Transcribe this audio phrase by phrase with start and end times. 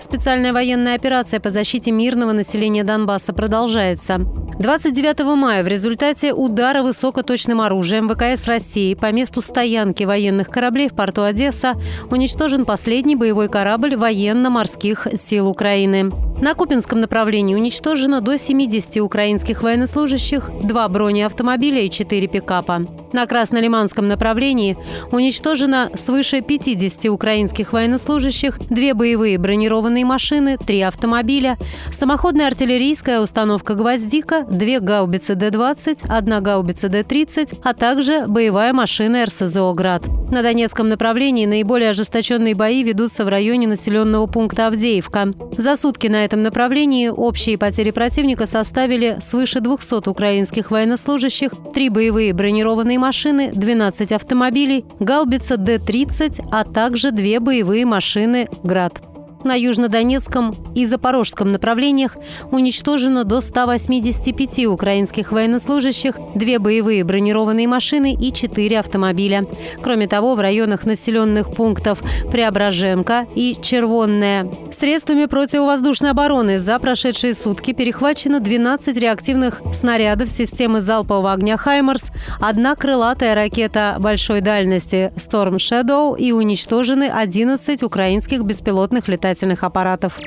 [0.00, 4.20] Специальная военная операция по защите мирного населения Донбасса продолжается.
[4.58, 10.94] 29 мая в результате удара высокоточным оружием ВКС России по месту стоянки военных кораблей в
[10.94, 11.74] порту Одесса
[12.10, 16.12] уничтожен последний боевой корабль военно-морских сил Украины.
[16.40, 22.86] На Купинском направлении уничтожено до 70 украинских военнослужащих, два бронеавтомобиля и четыре пикапа.
[23.14, 24.76] На Краснолиманском направлении
[25.12, 31.56] уничтожено свыше 50 украинских военнослужащих, две боевые бронированные машины, три автомобиля,
[31.92, 39.72] самоходная артиллерийская установка «Гвоздика», две гаубицы Д-20, одна гаубица Д-30, а также боевая машина РСЗО
[39.74, 40.02] «Град».
[40.30, 45.32] На Донецком направлении наиболее ожесточенные бои ведутся в районе населенного пункта Авдеевка.
[45.56, 52.32] За сутки на этом направлении общие потери противника составили свыше 200 украинских военнослужащих, три боевые
[52.32, 59.13] бронированные машины, 12 автомобилей, гаубица Д-30, а также две боевые машины «Град».
[59.44, 62.16] На южнодонецком и запорожском направлениях
[62.50, 69.44] уничтожено до 185 украинских военнослужащих, две боевые бронированные машины и четыре автомобиля.
[69.82, 77.74] Кроме того, в районах населенных пунктов Преображенка и Червонная средствами противовоздушной обороны за прошедшие сутки
[77.74, 82.06] перехвачено 12 реактивных снарядов системы залпового огня «Хаймарс»,
[82.40, 90.20] одна крылатая ракета большой дальности «Storm Shadow» и уничтожены 11 украинских беспилотных летательных летательных аппаратов.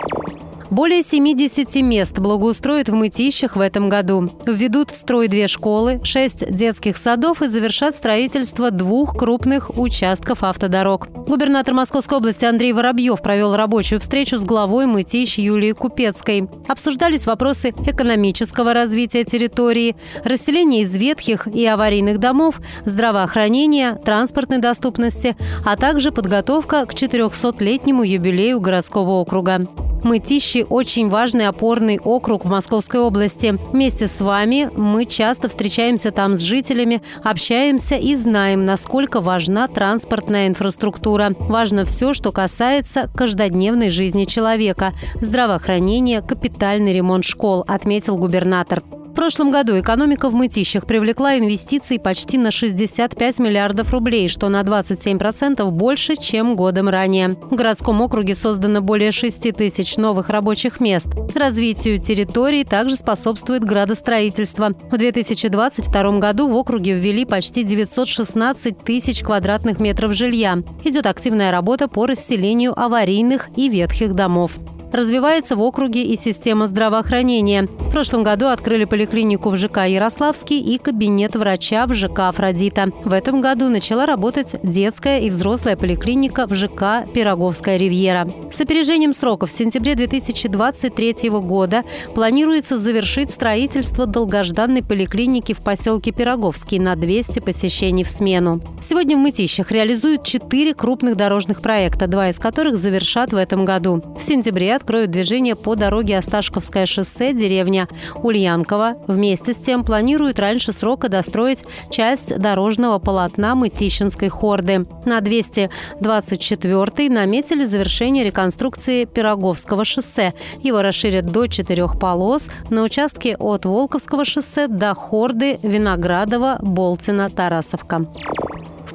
[0.69, 4.29] Более 70 мест благоустроят в Мытищах в этом году.
[4.45, 11.07] Введут в строй две школы, шесть детских садов и завершат строительство двух крупных участков автодорог.
[11.25, 16.49] Губернатор Московской области Андрей Воробьев провел рабочую встречу с главой Мытищ Юлией Купецкой.
[16.67, 19.95] Обсуждались вопросы экономического развития территории,
[20.25, 28.59] расселения из ветхих и аварийных домов, здравоохранения, транспортной доступности, а также подготовка к 400-летнему юбилею
[28.59, 29.67] городского округа.
[30.03, 33.57] Мытищи– очень важный опорный округ в Московской области.
[33.71, 40.47] Вместе с вами мы часто встречаемся там с жителями, общаемся и знаем, насколько важна транспортная
[40.47, 41.35] инфраструктура.
[41.39, 48.83] Важно все, что касается каждодневной жизни человека– здравоохранение, капитальный ремонт школ, отметил губернатор
[49.17, 55.67] прошлом году экономика в мытищах привлекла инвестиций почти на 65 миллиардов рублей, что на 27%
[55.71, 57.29] больше, чем годом ранее.
[57.29, 61.07] В городском округе создано более 6 тысяч новых рабочих мест.
[61.33, 64.73] Развитию территории также способствует градостроительство.
[64.91, 70.59] В 2022 году в округе ввели почти 916 тысяч квадратных метров жилья.
[70.83, 74.59] Идет активная работа по расселению аварийных и ветхих домов.
[74.91, 77.63] Развивается в округе и система здравоохранения.
[77.63, 82.91] В прошлом году открыли поликлинику в ЖК Ярославский и кабинет врача в ЖК Афродита.
[83.03, 88.29] В этом году начала работать детская и взрослая поликлиника в ЖК Пироговская ривьера.
[88.51, 91.83] С опережением сроков в сентябре 2023 года
[92.15, 98.61] планируется завершить строительство долгожданной поликлиники в поселке Пироговский на 200 посещений в смену.
[98.81, 104.01] Сегодня в Мытищах реализуют четыре крупных дорожных проекта, два из которых завершат в этом году.
[104.17, 108.95] В сентябре откроют движение по дороге Осташковское шоссе, деревня Ульянково.
[109.07, 114.85] Вместе с тем планируют раньше срока достроить часть дорожного полотна Мытищинской хорды.
[115.05, 120.33] На 224 наметили завершение реконструкции Пироговского шоссе.
[120.61, 128.07] Его расширят до четырех полос на участке от Волковского шоссе до Хорды, Виноградова, Болтина, Тарасовка.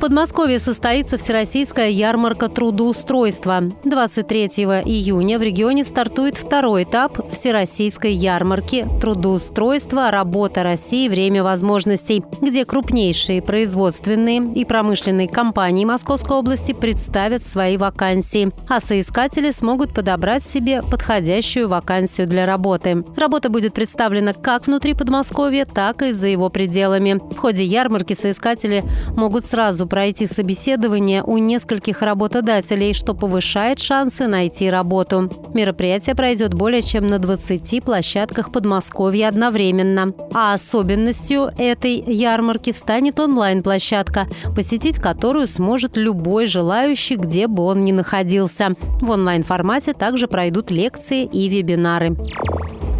[0.02, 3.62] Подмосковье состоится Всероссийская ярмарка трудоустройства.
[3.84, 4.46] 23
[4.84, 11.08] июня в регионе стартует второй этап Всероссийской ярмарки трудоустройства «Работа России.
[11.08, 19.52] Время возможностей», где крупнейшие производственные и промышленные компании Московской области представят свои вакансии, а соискатели
[19.52, 23.04] смогут подобрать себе подходящую вакансию для работы.
[23.16, 27.20] Работа будет представлена как внутри Подмосковья, так и за его пределами.
[27.32, 28.82] В ходе ярмарки соискатели
[29.16, 35.30] могут сразу пройти собеседование у нескольких работодателей, что повышает шансы найти работу.
[35.52, 40.14] Мероприятие пройдет более чем на 20 площадках Подмосковья одновременно.
[40.32, 47.92] А особенностью этой ярмарки станет онлайн-площадка, посетить которую сможет любой желающий, где бы он ни
[47.92, 48.70] находился.
[49.02, 52.16] В онлайн-формате также пройдут лекции и вебинары.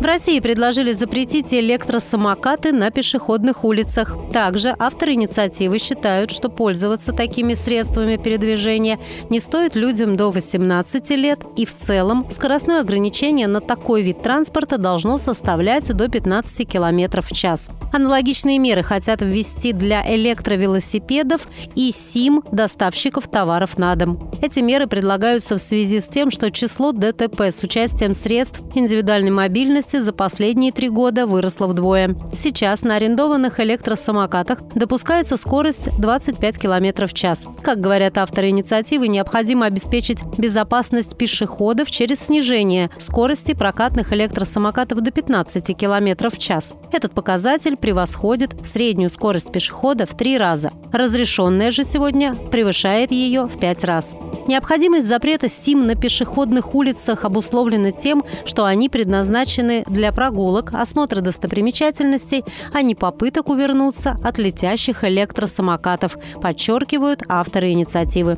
[0.03, 4.17] В России предложили запретить электросамокаты на пешеходных улицах.
[4.33, 8.99] Также авторы инициативы считают, что пользоваться такими средствами передвижения
[9.31, 14.77] не стоит людям до 18 лет, и в целом скоростное ограничение на такой вид транспорта
[14.77, 17.69] должно составлять до 15 км в час.
[17.93, 21.47] Аналогичные меры хотят ввести для электровелосипедов
[21.77, 24.33] и СИМ доставщиков товаров на дом.
[24.43, 29.92] Эти меры предлагаются в связи с тем, что число ДТП с участием средств индивидуальной мобильности
[29.93, 32.17] скорости за последние три года выросла вдвое.
[32.37, 37.47] Сейчас на арендованных электросамокатах допускается скорость 25 км в час.
[37.63, 45.77] Как говорят авторы инициативы, необходимо обеспечить безопасность пешеходов через снижение скорости прокатных электросамокатов до 15
[45.77, 46.73] км в час.
[46.91, 50.73] Этот показатель превосходит среднюю скорость пешехода в три раза.
[50.93, 54.15] Разрешенная же сегодня превышает ее в пять раз.
[54.47, 62.45] Необходимость запрета СИМ на пешеходных улицах обусловлена тем, что они предназначены для прогулок, осмотра достопримечательностей,
[62.73, 68.37] а не попыток увернуться от летящих электросамокатов, подчеркивают авторы инициативы.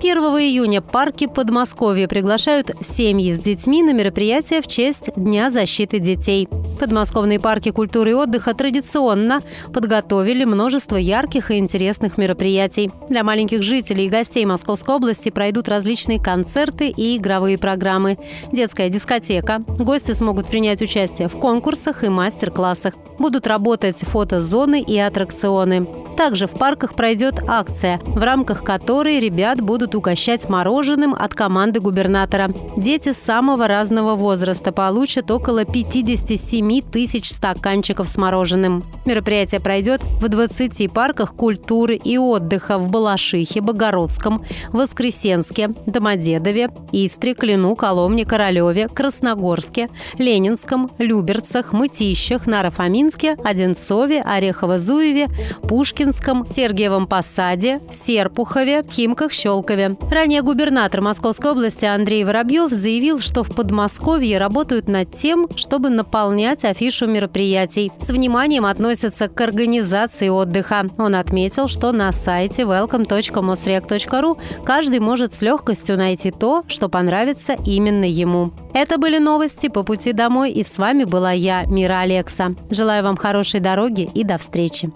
[0.00, 6.48] 1 июня парки Подмосковья приглашают семьи с детьми на мероприятие в честь Дня защиты детей.
[6.84, 9.40] Подмосковные парки культуры и отдыха традиционно
[9.72, 12.90] подготовили множество ярких и интересных мероприятий.
[13.08, 18.18] Для маленьких жителей и гостей Московской области пройдут различные концерты и игровые программы.
[18.52, 19.64] Детская дискотека.
[19.66, 22.92] Гости смогут принять участие в конкурсах и мастер-классах.
[23.18, 25.86] Будут работать фотозоны и аттракционы.
[26.16, 32.50] Также в парках пройдет акция, в рамках которой ребят будут угощать мороженым от команды губернатора.
[32.76, 38.84] Дети самого разного возраста получат около 57 тысяч стаканчиков с мороженым.
[39.04, 47.74] Мероприятие пройдет в 20 парках культуры и отдыха в Балашихе, Богородском, Воскресенске, Домодедове, Истре, Клину,
[47.76, 49.88] Коломне, Королеве, Красногорске,
[50.18, 55.28] Ленинском, Люберцах, Мытищах, Нарафаминске, Одинцове, Орехово-Зуеве,
[55.66, 59.96] Пушкин, Пушкинском, Сергиевом Посаде, Серпухове, Химках-Щелкове.
[60.10, 66.53] Ранее губернатор Московской области Андрей Воробьев заявил, что в Подмосковье работают над тем, чтобы наполнять
[66.62, 67.90] афишу мероприятий.
[67.98, 70.90] С вниманием относятся к организации отдыха.
[70.98, 78.04] Он отметил, что на сайте welcome.mosrec.ru каждый может с легкостью найти то, что понравится именно
[78.04, 78.52] ему.
[78.74, 82.54] Это были новости по пути домой, и с вами была я, Мира Алекса.
[82.70, 84.92] Желаю вам хорошей дороги и до встречи.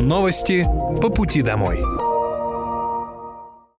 [0.00, 0.66] Новости
[1.00, 1.93] по пути домой.